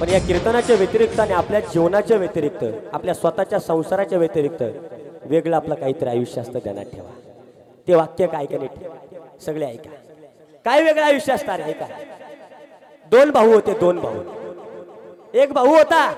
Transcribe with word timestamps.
पण 0.00 0.08
या 0.08 0.18
कीर्तनाच्या 0.18 0.76
व्यतिरिक्त 0.76 1.20
आणि 1.20 1.32
आपल्या 1.32 1.60
जीवनाच्या 1.60 2.16
व्यतिरिक्त 2.16 2.64
आपल्या 2.92 3.14
स्वतःच्या 3.14 3.58
संसाराच्या 3.58 4.18
व्यतिरिक्त 4.18 4.62
वेगळं 5.24 5.56
आपलं 5.56 5.74
काहीतरी 5.74 6.08
आयुष्य 6.08 6.40
असतं 6.40 6.58
ध्यानात 6.62 6.84
ठेवा. 6.84 7.10
ते 7.88 7.94
वाक्य 7.94 8.26
काय 8.26 8.46
का 8.46 8.56
ठेवा 8.56 8.94
सगळे 9.46 9.66
ऐका. 9.66 9.90
काय 10.64 10.82
वेगळं 10.82 11.04
आयुष्य 11.04 11.32
असणार 11.32 11.60
ऐका. 11.60 11.86
दोन 13.10 13.30
भाऊ 13.30 13.52
होते 13.52 13.72
दोन 13.72 13.98
भाऊ. 13.98 14.14
एक 15.34 15.52
भाऊ 15.52 15.66
होता 15.66 16.12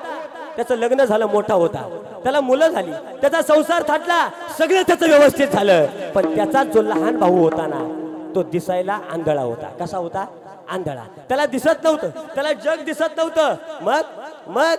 त्याचं 0.57 0.77
लग्न 0.77 1.05
झालं 1.05 1.27
मोठा 1.27 1.55
होता. 1.55 1.99
त्याला 2.23 2.41
मुलं 2.41 2.69
झाली. 2.69 2.93
त्याचा 2.93 3.43
संसार 3.43 3.83
थाटला 3.89 4.29
सगळं 4.59 4.83
त्याचं 4.83 5.09
व्यवस्थित 5.09 5.49
झालं. 5.49 5.87
पण 6.15 6.35
त्याचा 6.37 6.65
जो 6.65 6.83
लहान 6.83 7.17
भाऊ 7.17 7.37
होता 7.37 7.67
ना 7.67 7.99
तो 8.35 8.43
दिसायला 8.43 8.99
आंधळा 9.11 9.43
होता. 9.43 9.67
कसा 9.67 9.99
होता? 9.99 10.27
आंधळा. 10.69 11.05
त्याला 11.29 11.47
दिसत 11.47 11.85
नव्हतं. 11.85 12.11
त्याला 12.35 12.53
जग 12.53 12.85
दिसत 12.85 13.17
नव्हतं. 13.17 13.55
मग 13.81 14.01
मग 14.47 14.75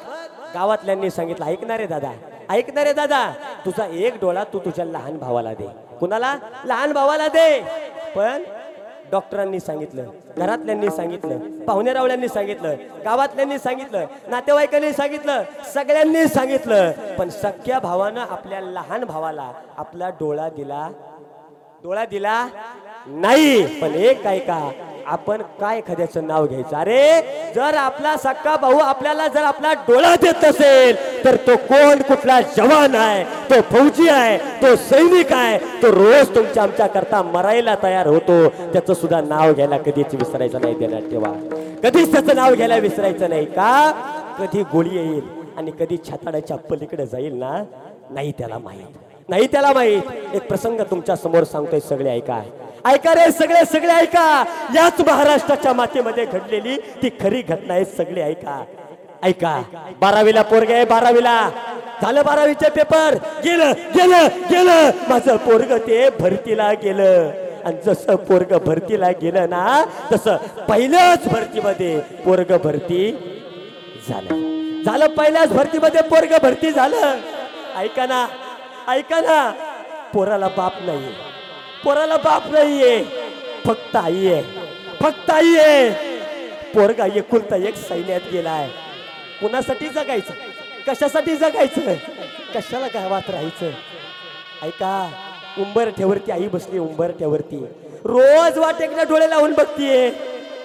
गावातल्यांनी 0.53 1.09
सांगितलं 1.09 1.45
ऐकणारे 1.45 1.85
दादा 1.87 2.11
ऐकणारे 2.49 2.93
दादा 2.93 3.31
तुझा 3.65 3.85
एक 3.87 4.19
डोळा 4.21 4.43
तू 4.43 4.59
तुझ्या 4.59 4.85
लहान 4.85 5.17
भावाला 5.17 5.53
दे. 5.53 5.67
कुणाला? 5.99 6.35
लहान 6.65 6.93
भावाला 6.93 7.27
दे. 7.27 7.61
पण 8.15 8.43
डॉक्टरांनी 9.11 9.59
सांगितलं 9.59 10.03
घरातल्यांनी 10.37 10.89
सांगितलं 10.89 11.65
पाहुणेरावळ्यांनी 11.65 12.27
सांगितलं 12.27 12.75
गावातल्यांनी 13.05 13.57
सांगितलं 13.59 14.05
नातेवाईकांनी 14.27 14.91
सांगितलं 14.93 15.43
सगळ्यांनी 15.73 16.27
सांगितलं. 16.27 16.91
पण 17.17 17.29
सख्या 17.29 17.79
भावानं 17.79 18.21
आपल्या 18.21 18.61
लहान 18.61 19.03
भावाला 19.03 19.51
आपला 19.77 20.09
डोळा 20.09 20.49
दिला 20.49 20.87
डोळा 21.83 22.05
दिला 22.05 22.47
नाही. 23.07 23.81
पण 23.81 23.93
एक 23.95 24.23
काय 24.23 24.39
का 24.39 24.71
आपण 25.07 25.41
काय 25.59 25.77
एखाद्याचं 25.77 26.27
नाव 26.27 26.45
घ्यायचं? 26.47 26.75
अरे 26.77 27.51
जर 27.55 27.75
आपला 27.77 28.15
सक्का 28.17 28.55
भाऊ 28.55 28.77
आपल्याला 28.77 29.27
जर 29.27 29.43
आपला 29.43 29.73
डोळा 29.87 30.15
देत 30.15 30.43
असेल 30.45 30.95
तर 31.25 31.35
तो 31.47 31.55
कोण? 31.55 32.01
कुठला 32.01 32.39
जवान 32.57 32.95
आहे? 32.95 33.23
तो 33.49 33.61
फौजी 33.61 34.09
आहे? 34.09 34.37
तो 34.61 34.75
सैनिक 34.75 35.33
आहे? 35.33 35.57
तो 35.81 35.91
रोज 35.91 36.35
तुमच्या 36.35 36.63
आमच्या 36.63 36.87
करता 36.87 37.21
मरायला 37.21 37.75
तयार 37.83 38.07
होतो. 38.07 38.47
त्याचं 38.73 38.93
सुद्धा 38.93 39.21
नाव 39.21 39.53
घ्यायला 39.53 39.77
कधीच 39.77 40.15
विसरायचं 40.15 40.61
नाही 40.61 40.75
देण्यात 40.75 41.01
ठेवा. 41.01 41.33
कधीच 41.83 42.11
त्याचं 42.11 42.35
नाव 42.35 42.55
घ्यायला 42.55 42.75
विसरायचं 42.75 43.29
नाही 43.29 43.45
का? 43.45 43.91
कधी 44.39 44.63
गोळी 44.63 44.95
येईल 44.95 45.21
आणि 45.57 45.71
कधी 45.79 45.97
छाताडाच्या 46.09 46.57
पलीकडे 46.57 47.05
जाईल 47.05 47.33
ना? 47.33 47.63
नाही 48.09 48.31
त्याला 48.31 48.57
माहीत. 48.57 48.97
नाही 49.29 49.47
त्याला 49.47 49.71
माहीत. 49.73 50.01
एक 50.33 50.47
प्रसंग 50.47 50.81
तुमच्यासमोर 50.81 51.43
सांगतोय 51.43 51.79
सगळे 51.79 52.09
ऐका. 52.09 52.41
ऐका 52.85 53.13
रे 53.15 53.31
सगळे 53.31 53.63
सगळे 53.65 53.91
ऐका. 53.91 54.43
याच 54.75 54.99
महाराष्ट्राच्या 55.07 55.73
मातीमध्ये 55.73 56.25
घडलेली 56.25 56.77
ती 57.01 57.09
खरी 57.21 57.41
घटना 57.41 57.73
आहे 57.73 57.85
सगळे 57.85 58.21
ऐका. 58.21 58.63
ऐका. 59.23 59.61
बारावीला 60.01 60.41
पोरग 60.41 60.71
आहे 60.71 60.85
बारावीला. 60.85 61.37
झालं 62.01 62.21
बारावीचे 62.25 62.69
पेपर 62.69 63.15
गेलं 63.43 63.71
गेलं 63.95 64.27
गेलं. 64.51 64.89
माझं 65.09 65.35
पोरग 65.45 65.77
ते 65.87 66.09
भरतीला 66.19 66.71
गेलं. 66.73 67.31
आणि 67.65 67.77
जसं 67.85 68.15
पोरग 68.27 68.53
भरतीला 68.65 69.09
गेलं 69.21 69.49
ना 69.49 69.83
तसं 70.11 70.37
पहिल्याच 70.69 71.27
भरतीमध्ये 71.27 71.99
पोरग 72.25 72.51
भरती 72.63 73.11
झालं. 74.07 74.83
झालं 74.85 75.07
पहिल्याच 75.07 75.53
भरतीमध्ये 75.53 76.01
पोरग 76.01 76.37
भरती 76.43 76.71
झालं. 76.71 77.19
ऐका 77.77 78.05
ना 78.05 78.25
ऐका 78.87 79.19
ना. 79.21 79.51
पोराला 80.13 80.47
बाप 80.57 80.73
नाही 80.85 81.13
पोराला 81.83 82.17
बाप 82.17 82.47
नाहीये. 82.47 83.03
फक्त 83.65 83.95
आई 83.95 84.27
आहे. 84.27 84.43
फक्त 85.01 85.29
आई 85.29 85.55
आहे. 85.55 85.89
पोरगा 86.73 87.05
एकुलता 87.15 87.55
एक 87.55 87.75
सैन्यात 87.75 88.21
गेलाय. 88.31 88.67
कुणासाठी 89.41 89.87
जगायचं? 89.87 90.33
कशासाठी 90.87 91.35
जगायचं? 91.35 91.93
कशाला 92.55 92.87
गावात 92.87 93.29
राहायचं? 93.29 93.71
ऐका 94.63 95.11
उंबरठ्यावरती 95.57 96.31
आई 96.31 96.47
बसली 96.47 96.79
उंबरठ्यावरती. 96.79 97.65
रोज 98.05 98.57
वाट 98.57 98.81
एकदा 98.81 99.03
डोळे 99.03 99.29
लावून 99.29 99.53
बघतीये. 99.53 100.11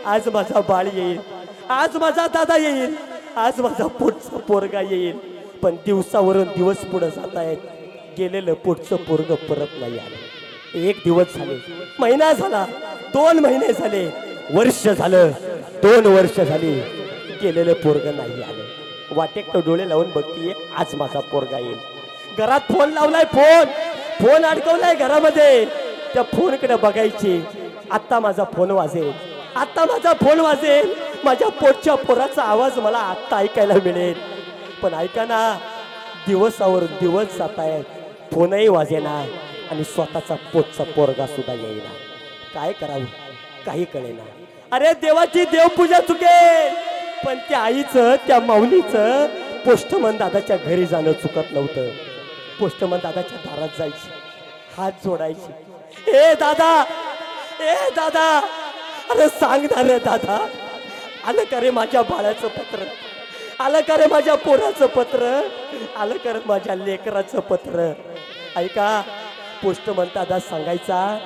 आज 0.06 0.28
माझा 0.28 0.60
बाळ 0.60 0.86
येईल. 0.94 1.18
आज 1.68 1.96
माझा 1.96 2.26
दादा 2.26 2.56
येईल. 2.56 2.96
आज 3.36 3.60
माझा 3.60 3.86
पुढचं 3.86 4.38
पोरगा 4.38 4.80
येईल. 4.80 5.18
पण 5.62 5.76
दिवसावरून 5.86 6.48
दिवस 6.56 6.76
पुढे 6.76 7.10
जात 7.10 7.36
आहेत 7.36 7.56
गेलेलं 8.18 8.54
पुढचं 8.54 8.96
पोरग 8.96 9.34
परत 9.34 9.76
नाही 9.80 9.98
आलं. 9.98 10.27
एक 10.74 10.96
दिवस 11.04 11.34
झाले. 11.36 11.58
महिना 11.98 12.32
झाला 12.32 12.64
दोन 13.14 13.38
महिने 13.38 13.72
झाले 13.72 14.04
वर्ष 14.54 14.86
झालं 14.88 15.30
दोन 15.82 16.06
वर्ष 16.06 16.40
झाली 16.40 16.72
गेलेलं 17.42 17.72
पोरग 17.72 18.06
नाही 18.16 18.42
आलं. 18.42 18.64
वाटेक 19.16 19.56
डोळे 19.56 19.88
लावून 19.88 20.10
बघतीये 20.14 20.54
आज 20.78 20.94
माझा 20.94 21.20
पोरगा 21.32 21.58
येईल. 21.58 21.76
घरात 22.38 22.72
फोन 22.72 22.92
लावलाय 22.92 23.24
फोन 23.24 23.64
फोन 24.20 24.44
अडकवलाय 24.46 24.94
घरामध्ये. 24.94 25.64
त्या 26.14 26.22
फोनकडे 26.22 26.76
बघायची. 26.76 27.40
आत्ता 27.90 28.20
माझा 28.20 28.44
फोन 28.54 28.70
वाजेल. 28.70 29.12
आत्ता 29.56 29.84
माझा 29.84 30.12
फोन 30.12 30.40
वाजेल. 30.40 30.94
माझ्या 31.24 31.48
पोटच्या 31.48 31.94
पोराचा 31.94 32.42
आवाज 32.42 32.78
मला 32.78 32.98
आत्ता 32.98 33.36
ऐकायला 33.36 33.74
मिळेल. 33.74 34.14
पण 34.82 34.94
ऐका 34.94 35.24
ना 35.24 35.58
दिवसावर 36.26 36.84
दिवस 37.00 37.36
जात 37.38 37.58
आहेत 37.58 37.84
फोनही 38.32 38.68
वाजेना. 38.68 39.24
आणि 39.70 39.84
स्वतःचा 39.84 40.34
पोटचा 40.34 40.84
पोरगा 40.84 41.26
सुद्धा 41.26 41.52
येईना. 41.52 41.92
काय 42.54 42.72
करावं? 42.72 43.04
काही 43.66 43.84
कळेना. 43.84 44.22
अरे 44.72 44.92
देवाची 44.92 45.44
देवपूजा 45.44 46.00
चुकेल 46.00 46.74
पण 47.24 47.38
त्या 47.38 47.58
आईचं 47.58 48.16
त्या 48.26 48.40
माऊलीचं 48.40 49.26
पोस्टमन 49.64 50.16
दादाच्या 50.16 50.56
घरी 50.56 50.86
जाणं 50.86 51.12
चुकत 51.12 51.52
नव्हतं. 51.52 51.88
पोस्टमन 52.60 52.98
दादाच्या 53.02 53.38
दारात 53.38 53.68
जायची. 53.78 54.10
हात 54.76 54.92
जोडायची. 55.04 55.52
ए 56.10 56.34
दादा! 56.34 56.84
ए 57.60 57.74
दादा! 57.96 58.40
अरे 59.10 59.28
सांग 59.28 59.62
ना 59.64 59.82
रे 59.82 59.98
दादा! 59.98 60.46
आलं 61.26 61.44
का 61.44 61.60
रे 61.60 61.70
माझ्या 61.70 62.02
बाळाचं 62.02 62.48
पत्र? 62.48 62.78
आलं 63.60 63.80
का 63.80 63.96
रे 63.96 64.06
माझ्या 64.06 64.34
पोराचं 64.34 64.86
पत्र? 64.86 65.40
आलं 65.96 66.16
का 66.16 66.32
रे 66.32 66.38
माझ्या 66.46 66.74
लेकराचं 66.74 67.40
पत्र? 67.40 67.92
ऐका 68.56 69.02
पोस्टमन 69.62 70.04
दादा 70.14 70.38
सांगायचा 70.38 71.18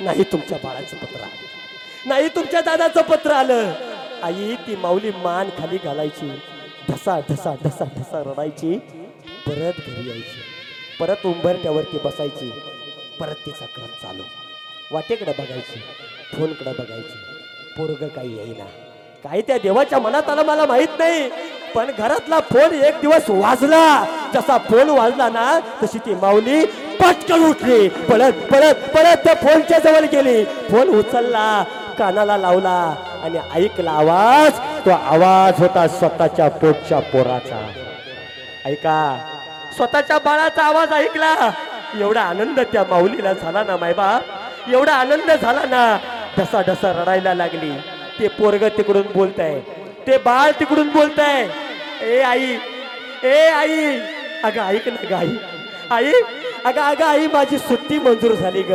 नाही 0.00 0.22
तुमच्या 0.22 0.58
बाळाचं 0.64 0.96
पत्र 0.96 1.20
आलं. 1.20 1.36
नाही 2.06 2.28
तुमच्या 2.28 2.60
दादाचं 2.60 3.02
पत्र 3.02 3.30
आलं. 3.30 3.72
आई 4.22 4.54
ती 4.54 4.76
माऊली 4.76 5.10
मान 5.10 5.48
खाली 5.58 5.78
घालायची. 5.84 6.40
ढसा 6.90 7.20
ढसा 7.30 7.54
ढसा 7.64 7.84
ढसा 7.84 8.22
रडायची. 8.26 8.78
परत 9.46 9.80
घरी 9.88 10.08
यायची. 10.08 10.42
परत 11.00 11.26
उंबरट्यावरती 11.26 11.98
बसायची. 12.04 12.52
परत 13.20 13.34
तिचा 13.46 13.64
क्रम 13.64 13.86
चालू. 13.86 14.22
वाटेकडे 14.92 15.32
बघायची. 15.38 15.80
फोनकडे 16.36 16.72
बघायची. 16.72 17.18
पोरग 17.76 18.08
काही 18.08 18.36
येईना. 18.36 18.64
काय 19.24 19.40
त्या 19.40 19.58
देवाच्या 19.58 19.98
मनात 19.98 20.28
आलं 20.28 20.42
मला 20.42 20.66
माहीत 20.66 20.98
नाही. 20.98 21.30
पण 21.74 21.90
घरातला 21.98 22.40
फोन 22.40 22.74
एक 22.74 23.00
दिवस 23.00 23.30
वाजला. 23.30 24.04
जसा 24.34 24.58
फोन 24.58 24.88
वाजला 24.88 25.28
ना 25.28 25.60
तशी 25.82 25.98
ती 25.98 26.14
माऊली 26.14 26.64
पटकन 27.00 27.44
उठली. 27.44 27.88
पळत 27.88 28.32
पळत 28.50 28.88
पळत 28.94 29.24
त्या 29.24 29.34
फोनच्या 29.34 29.78
जवळ 29.78 30.04
गेली. 30.12 30.44
फोन 30.70 30.88
उचलला 30.88 31.64
कानाला 31.98 32.36
लावला 32.36 32.78
आणि 33.24 33.38
ऐकला 33.54 33.90
आवाज. 33.90 34.58
तो 34.86 34.90
आवाज 34.90 35.60
होता 35.60 35.86
स्वतःच्या 35.88 36.48
पोटच्या 36.48 36.98
पोराचा. 36.98 37.66
ऐका 38.66 39.00
स्वतःच्या 39.76 40.18
बाळाचा 40.18 40.62
आवाज 40.62 40.92
ऐकला. 40.92 41.34
एवढा 42.00 42.22
आनंद 42.22 42.60
त्या 42.72 42.84
माऊलीला 42.90 43.32
झाला 43.32 43.62
ना 43.64 43.76
मायबाप 43.76 44.70
एवढा 44.70 44.92
आनंद 44.92 45.30
झाला 45.42 45.62
ना. 45.64 45.98
ढसा 46.38 46.60
ढसा 46.68 46.92
रडायला 46.92 47.34
लागली. 47.34 47.70
ते 48.18 48.28
पोरग 48.28 48.64
तिकडून 48.76 49.06
बोलताय. 49.14 49.58
ते 50.06 50.18
बाळ 50.18 50.50
तिकडून 50.60 50.88
बोलताय. 50.88 51.46
ए 52.02 52.20
आई. 52.22 52.54
ए 53.24 53.48
आई. 53.48 53.98
अगं 54.44 54.62
ऐक 54.62 54.88
ना 54.88 55.08
गाई 55.10 55.36
आई 55.92 56.12
अगं 56.66 56.80
अगं 56.80 57.04
आई 57.04 57.26
माझी 57.32 57.58
सुट्टी 57.58 57.98
मंजूर 57.98 58.34
झाली 58.34 58.62
ग. 58.62 58.72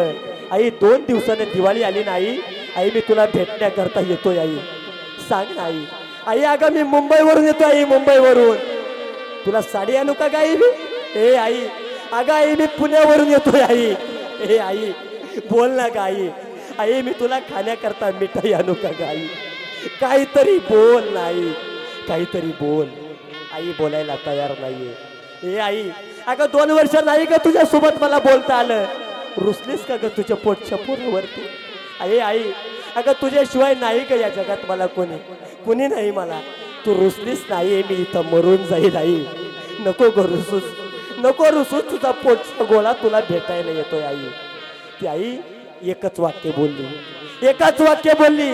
आई 0.51 0.69
दोन 0.81 1.03
दिवसाने 1.07 1.45
दिवाळी 1.53 1.83
आली 1.83 2.03
नाही 2.03 2.39
आई. 2.75 2.89
मी 2.93 2.99
तुला 3.07 3.25
भेटण्याकरता 3.33 3.99
येतोय 4.07 4.37
आई. 4.37 4.57
सांग 5.29 5.55
ना 5.55 5.63
आई. 5.63 5.79
आई 6.27 6.41
अगं 6.53 6.73
मी 6.73 6.83
मुंबईवरून 6.83 7.45
येतो 7.45 7.65
आई 7.65 7.83
मुंबईवरून. 7.85 8.57
तुला 9.45 9.61
साडी 9.61 9.95
आणू 9.95 10.13
का 10.13 10.27
गाई 10.33 10.55
मी 10.55 10.69
ए 11.19 11.35
आई. 11.35 11.61
अगं 12.11 12.33
आई 12.33 12.55
मी 12.55 12.65
पुण्यावरून 12.79 13.31
येतोय 13.31 13.61
आई. 13.61 13.93
ए 14.49 14.57
आई. 14.57 14.91
बोल 15.49 15.69
ना 15.69 15.87
ग 15.87 15.97
आई. 15.97 16.27
आई 16.79 17.01
मी 17.01 17.11
तुला 17.19 17.39
खाण्याकरता 17.49 18.09
मिठाई 18.19 18.51
आणू 18.53 18.73
का 18.73 18.89
गाई 18.99 19.27
काहीतरी 20.01 20.57
बोल 20.69 21.13
नाही 21.13 21.51
काहीतरी 22.07 22.51
बोल. 22.61 22.85
आई 23.53 23.71
बोलायला 23.79 24.15
तयार 24.25 24.51
नाहीये. 24.59 24.93
ए 25.43 25.57
आई 25.59 25.89
अगं 26.27 26.45
दोन 26.51 26.71
वर्ष 26.71 26.95
नाही 27.05 27.25
का 27.25 27.37
तुझ्या 27.37 27.63
सोबत 27.65 28.01
मला 28.01 28.19
बोलता 28.19 28.55
आलं. 28.55 28.85
रुसलीस 29.37 29.85
का 29.85 29.95
ग 30.03 30.07
तुझ्या 30.17 30.35
पोटच्या 30.43 30.77
पोरावरती 30.77 31.47
आई 32.01 32.17
आई 32.19 32.43
अगं 32.95 33.11
तुझ्याशिवाय 33.21 33.73
नाही 33.79 34.03
का 34.05 34.15
या 34.15 34.29
जगात 34.29 34.69
मला 34.69 34.85
कोणी. 34.85 35.17
कोणी 35.65 35.87
नाही 35.87 36.11
मला. 36.11 36.39
तू 36.85 36.93
रुसलीस 36.93 37.43
नाही 37.49 37.83
मी 37.89 37.95
इथं 38.01 38.31
मरून 38.31 38.65
जाईल 38.69 38.95
आई. 38.95 39.23
नको 39.85 40.09
ग 40.09 40.25
रुसूस. 40.31 40.63
नको 41.17 41.51
रुसूस 41.51 41.91
तुझा 41.91 42.11
पोटचा 42.11 42.63
गोळा 42.63 42.93
तुला 43.03 43.19
भेटायला 43.29 43.71
येतोय 43.71 44.03
आई. 44.03 44.27
ती 45.01 45.07
आई 45.07 45.35
एकच 45.91 46.19
वाक्य 46.19 46.51
बोलली. 46.57 46.87
एकच 47.47 47.81
वाक्य 47.81 48.13
बोलली. 48.19 48.51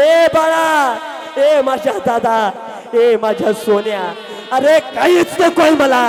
ए 0.00 0.26
बाळा 0.34 0.96
ए 1.36 1.60
माझ्या 1.62 1.92
दादा 2.06 2.50
ए 2.94 3.16
माझ्या 3.22 3.52
सोन्या. 3.52 4.12
अरे 4.52 4.78
काहीच 4.94 5.40
नकोय 5.40 5.70
मला. 5.70 6.04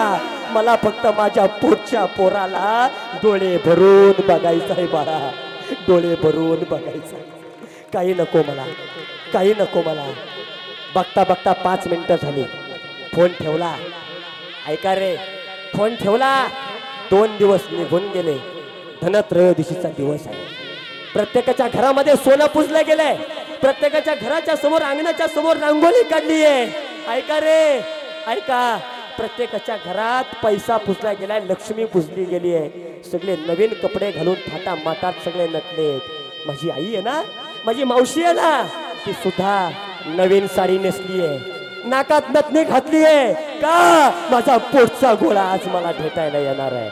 मला 0.51 0.75
फक्त 0.75 1.07
माझ्या 1.07 1.45
पोटच्या 1.45 2.05
पोराला 2.05 2.87
डोळे 3.23 3.57
भरून 3.57 4.27
बघायचं 4.27 4.73
आहे 4.73 4.87
बाळा. 4.87 5.31
डोळे 5.87 6.15
भरून 6.15 6.63
बघायचं 6.69 7.15
आहे. 7.15 7.23
काही 7.93 8.13
नको 8.13 8.37
मला. 8.37 8.65
काही 9.33 9.53
नको 9.59 9.81
मला. 9.81 10.11
बघता 10.95 11.23
बघता 11.23 11.53
पाच 11.53 11.87
मिनिटं 11.87 12.15
झाली. 12.21 12.43
फोन 13.15 13.27
ठेवला. 13.27 13.75
ऐका 14.67 14.95
रे. 14.95 15.17
फोन 15.75 15.95
ठेवला. 15.95 16.47
दोन 17.11 17.37
दिवस 17.37 17.61
निघून 17.71 18.09
गेले. 18.09 18.37
धनत्रयोदशीचा 19.01 19.89
दिवस 19.89 20.27
आहे. 20.27 20.43
प्रत्येकाच्या 21.13 21.67
घरामध्ये 21.67 22.15
सोनं 22.15 22.45
पुजलं 22.45 22.79
गेलंय. 22.87 23.15
प्रत्येकाच्या 23.61 24.15
घराच्या 24.15 24.55
समोर 24.55 24.81
अंगणाच्या 24.81 25.27
समोर 25.27 25.57
रांगोळी 25.57 26.03
काढली 26.03 26.45
आहे 26.45 26.71
ऐका 27.11 27.39
रे. 27.39 27.79
ऐका. 28.27 28.79
प्रत्येकाच्या 29.21 29.77
घरात 29.85 30.23
पैसा 30.43 30.77
पुजला 30.77 31.13
गेलाय 31.13 31.39
लक्ष्मी 31.39 31.85
पुजली 31.85 32.23
गेली 32.23 32.55
आहे. 32.55 33.01
सगळे 33.11 33.35
नवीन 33.35 33.73
कपडे 33.73 34.11
घालून 34.11 34.33
थाटा 34.33 34.75
माटात 34.75 35.13
सगळे 35.25 35.47
नटलेत. 35.47 36.01
माझी 36.47 36.69
आई 36.69 36.85
आहे 36.85 37.01
ना? 37.01 37.21
माझी 37.65 37.83
मावशी 37.83 38.23
आहे 38.23 38.33
ना? 38.33 38.63
ती 39.05 39.13
सुद्धा 39.13 39.69
नवीन 40.05 40.47
साडी 40.47 40.77
नेसली 40.77 41.25
आहे. 41.25 41.39
नाकात 41.85 42.21
नथनी 42.29 42.63
घातली 42.63 43.03
आहे. 43.03 43.33
का? 43.33 44.11
माझा 44.31 44.57
पोटचा 44.57 45.13
गोळा 45.13 45.41
आज 45.41 45.67
मला 45.67 45.91
भेटायला 45.91 46.37
येणार 46.37 46.71
आहे. 46.71 46.89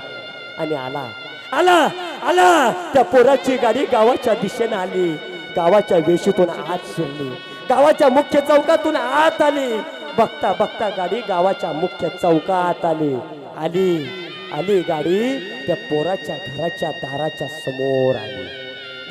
आणि 0.58 0.76
आला. 0.76 1.12
आला! 1.52 1.88
आला! 2.24 2.72
त्या 2.94 3.04
पोराची 3.04 3.58
गाडी 3.58 3.86
गावाच्या 3.86 4.34
दिशेनं 4.34 4.76
आली. 4.76 5.14
गावाच्या 5.56 5.98
वेशीतून 5.98 6.50
आत 6.50 6.80
शिरली. 6.96 7.30
गावाच्या 7.70 8.10
मुख्य 8.10 8.42
चौकातून 8.42 8.96
आत 8.96 9.42
आली. 9.42 9.99
बघता 10.20 10.52
बघता 10.60 10.88
गाडी 10.90 11.20
गावाच्या 11.28 11.72
मुख्य 11.72 12.08
चौकात 12.22 12.86
आली. 12.86 13.14
आली 13.58 13.92
आली 14.54 14.80
गाडी 14.82 15.20
त्या 15.68 15.76
पोराच्या 15.76 16.36
घराच्या 16.36 16.90
दाराच्या 16.92 17.48
समोर 17.48 18.16
आली. 18.16 18.44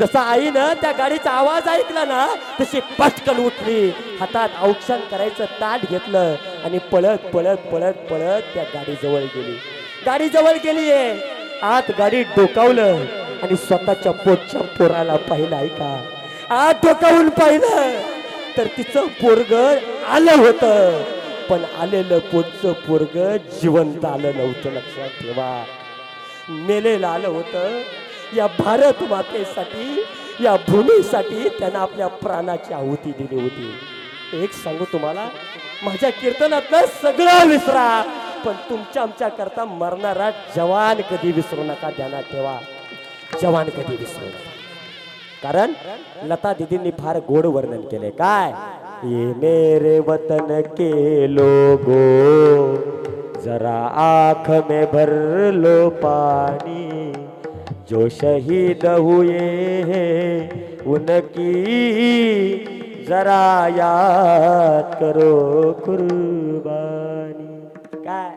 जसा 0.01 0.21
आईनं 0.21 0.73
त्या 0.83 0.91
गाडीचा 0.93 1.31
आवाज 1.31 1.69
ऐकला 1.69 2.05
ना 2.05 2.27
तशी 2.61 2.81
पटकन 2.99 3.45
उठली. 3.45 3.89
हातात 4.21 4.49
औक्षण 4.63 5.01
करायचं 5.11 5.45
ताट 5.61 5.89
घेतलं 5.91 6.35
आणि 6.65 6.79
पळत 6.79 7.27
पळत 7.35 7.65
पळत 7.73 8.05
पळत 8.11 8.55
त्या 8.55 8.65
गाडीजवळ 8.75 9.23
गेली. 9.37 9.57
गाडी 10.07 10.29
जवळ 10.29 10.57
गेली 10.65 10.91
आहे. 10.93 11.19
आत 11.63 11.91
गाडी 11.99 12.23
डोकावलं 12.23 13.05
आणि 13.43 13.57
स्वतःच्या 13.57 14.13
पोटच्या 14.13 14.61
पोराला 14.61 15.17
पाहिलं 15.17 15.57
ऐका. 15.57 16.05
आत 16.51 16.87
डोकावून 16.87 17.29
पाहिलं. 17.29 18.18
तर 18.57 18.67
तिचं 18.67 19.07
पोरग 19.07 19.79
आलं 20.09 20.33
होतं. 20.33 21.03
पण 21.51 21.65
आलेलं 21.79 22.19
पोटचं 22.19 22.73
पोरग 22.73 23.37
जिवंत 23.37 24.05
आलं 24.05 24.37
नव्हतं 24.37 24.71
लक्षात 24.71 25.09
ठेवा. 25.09 25.65
मेलेलं 26.49 27.07
आलं 27.07 27.29
होतं. 27.29 27.81
या 28.37 28.47
भारत 28.47 29.03
मातेसाठी 29.03 30.05
या 30.41 30.57
भूमीसाठी 30.69 31.49
त्यानं 31.49 31.79
आपल्या 31.79 32.09
प्राणाची 32.09 32.75
आहुती 32.75 33.13
दिली 33.19 33.41
होती. 33.41 33.75
एक 34.33 34.53
सांगू 34.53 34.85
तुम्हाला 34.85 35.29
माझ्या 35.83 36.11
कीर्तनातलं 36.11 36.81
सगळं 37.03 37.47
विसरा 37.47 38.03
पण 38.45 38.53
तुमच्या 38.71 39.03
आमच्या 39.03 39.29
करता 39.29 39.65
मरणारा 39.65 40.31
जवान 40.57 41.01
कधी 41.11 41.33
विसरू 41.33 41.63
नका 41.63 41.91
ध्यानात 41.91 42.23
ठेवा. 42.23 42.59
जवान 43.43 43.69
कधी 43.69 43.97
विसरू 43.97 44.25
नका. 44.25 44.58
कारण 45.43 45.73
लता 46.25 46.53
दीदींनी 46.53 46.91
फार 46.91 47.19
गोड 47.19 47.47
वर्णन 47.47 47.83
केले 47.91 48.11
काय? 48.11 48.55
ये 49.05 49.27
मेरे 49.27 49.99
वतन 50.01 50.47
के 50.51 51.27
लोगो, 51.27 52.01
जरा 53.45 53.77
आँख 54.05 54.51
में 54.71 54.87
भर 54.87 55.11
लो 55.53 55.91
पानी। 55.91 57.13
जो 57.91 58.09
शहीद 58.09 58.87
हुए 58.87 59.39
हैं, 59.91 60.79
उनकी 60.87 61.53
जरा 63.09 63.67
याद 63.67 64.95
करो 64.95 65.73
कुर्बानी। 65.85 67.61
काय? 68.05 68.33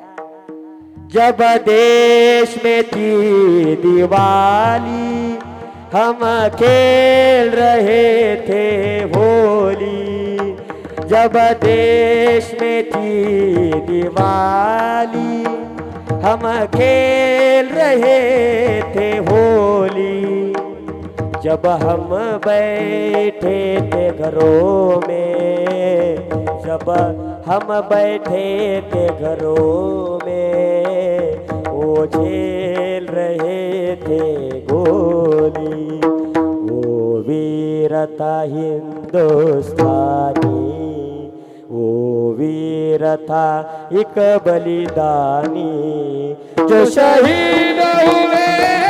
जब 1.14 1.38
देश 1.42 2.62
में 2.66 2.84
थी 2.84 3.12
दिवाली 3.76 5.12
हम 5.94 6.20
खेल 6.50 7.50
रहे 7.50 8.36
थे 8.42 8.68
होली 9.14 10.52
जब 11.08 11.34
देश 11.64 12.52
में 12.62 12.84
थी 12.84 13.72
दिवाली। 13.88 15.44
हम 16.24 16.48
खेल 16.76 17.70
रहे 17.70 18.22
थे 18.94 19.10
होली 19.28 20.54
जब 21.44 21.68
हम 21.84 22.08
बैठे 22.48 23.60
थे 23.92 24.10
घरों 24.12 25.02
में। 25.08 26.30
जब 26.66 26.90
हम 27.48 27.68
बैठे 27.90 28.48
थे 28.94 29.08
घरों 29.10 30.20
में 30.26 31.48
वो 31.68 32.06
झेल 32.06 33.08
रहे 33.12 33.96
थे 33.98 34.50
गोली 34.82 36.00
वो 36.04 36.82
वीरता 37.28 38.34
हिंदुस्तानी 38.54 40.00
वो 41.72 41.90
वीर 42.40 43.04
था 43.30 43.48
एक 44.02 44.18
बलिदानी 44.48 45.74
जो 46.70 46.86
शहीद 46.96 47.80
हुए 48.08 48.81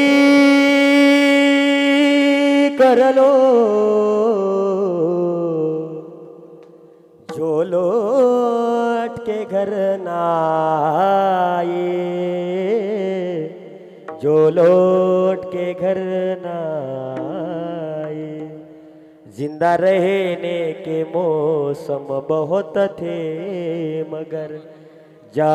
कर 2.78 3.00
लो। 3.16 3.32
जो 7.38 7.64
लौट 7.64 9.20
के 9.20 9.46
घर 9.46 9.70
ना 10.02 10.22
आए 11.00 11.88
जो 14.24 14.50
लौट 14.50 15.46
के 15.46 15.74
घर 15.74 15.98
ना 16.40 16.58
ज़िंदा 19.38 19.76
रहने 19.76 20.74
के 20.74 21.04
मौसम 21.04 22.08
बहुत 22.30 22.74
थे 22.78 23.18
मगर 24.04 24.60
जान 25.36 25.48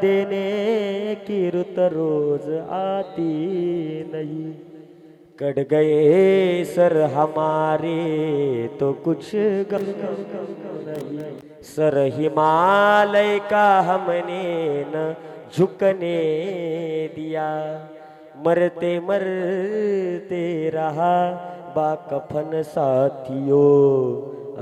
देने 0.00 0.48
की 1.26 1.38
रुत 1.50 1.78
रोज 1.92 2.46
आती 2.70 3.34
नहीं। 4.12 4.48
कट 5.38 5.58
गए 5.68 6.64
सर 6.66 6.96
हमारे 7.12 8.00
तो 8.80 8.88
कुछ 9.04 9.30
गम 9.70 9.84
नहीं। 10.88 11.20
सर 11.66 11.98
हिमालय 12.16 13.38
का 13.50 13.68
हमने 13.80 14.46
न 14.88 14.96
झुकने 15.56 16.18
दिया। 17.16 17.48
मरते 18.46 18.92
मरते 19.00 20.44
रहा 20.70 21.14
बाकफन 21.76 22.62
साथियों, 22.62 23.70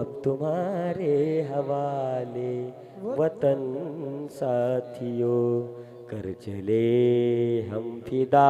अब 0.00 0.08
तुम्हारे 0.24 1.16
हवाले 1.50 2.54
वतन 3.02 3.60
साथियो 4.30 5.36
कर 6.10 6.32
चले 6.42 7.60
हम 7.70 8.00
फिदा। 8.06 8.48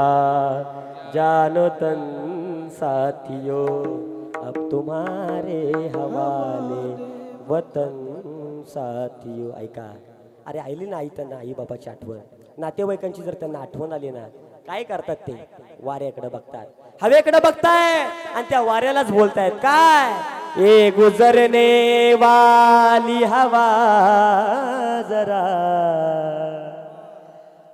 जानो 1.15 1.69
तन 1.69 2.69
साथियो 2.73 3.65
अब 4.43 4.69
तुम्हारे 4.73 5.61
हवाले 5.95 6.87
वतन 7.49 7.95
साथियो। 8.69 9.53
ऐका 9.57 9.93
अरे 10.47 10.59
आईली 10.59 10.87
ना 10.87 10.97
आई 10.97 11.09
त्यांना 11.09 11.37
आई 11.37 11.53
बाबाची 11.59 11.91
आठवण. 11.91 12.19
नातेवाईकांची 12.59 13.23
जर 13.23 13.35
त्यांना 13.35 13.59
आठवण 13.59 13.93
आली 13.93 14.11
ना 14.11 14.27
काय 14.67 14.83
करतात 14.83 15.17
ते? 15.17 15.35
वाऱ्याकडे 15.83 16.29
बघतात. 16.29 16.67
हवेकडे 17.03 17.39
बघताय 17.45 18.03
आणि 18.35 18.45
त्या 18.51 18.61
वाऱ्यालाच 18.61 19.11
बोलतायत. 19.13 19.53
काय? 19.53 20.13
ये 20.59 20.91
गुजरने 20.91 22.15
वाली 22.15 23.25
हवा 23.25 23.69
जरा। 25.03 25.69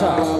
자. 0.00 0.39